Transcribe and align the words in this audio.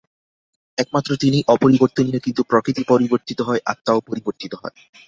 একমাত্র 0.77 1.09
তিনিই 1.21 1.47
অপরিবর্তনীয়, 1.47 2.19
কিন্তু 2.19 2.41
প্রকৃতি 2.43 2.83
পরিবর্তিত 2.91 3.39
হয়, 3.41 3.61
আত্মাও 3.65 3.99
পরিবর্তিত 4.09 4.53
হয়। 4.61 4.75